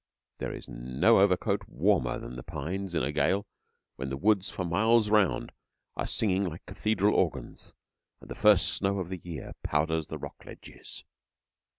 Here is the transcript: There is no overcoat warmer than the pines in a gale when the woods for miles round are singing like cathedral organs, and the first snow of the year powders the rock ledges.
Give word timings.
There 0.39 0.51
is 0.51 0.67
no 0.67 1.19
overcoat 1.19 1.61
warmer 1.69 2.17
than 2.17 2.35
the 2.35 2.41
pines 2.41 2.95
in 2.95 3.03
a 3.03 3.11
gale 3.11 3.45
when 3.97 4.09
the 4.09 4.17
woods 4.17 4.49
for 4.49 4.65
miles 4.65 5.11
round 5.11 5.51
are 5.95 6.07
singing 6.07 6.43
like 6.49 6.65
cathedral 6.65 7.13
organs, 7.13 7.75
and 8.19 8.27
the 8.27 8.33
first 8.33 8.69
snow 8.69 8.97
of 8.97 9.09
the 9.09 9.19
year 9.19 9.53
powders 9.61 10.07
the 10.07 10.17
rock 10.17 10.43
ledges. 10.43 11.03